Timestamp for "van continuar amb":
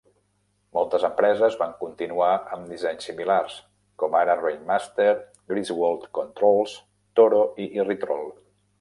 1.59-2.71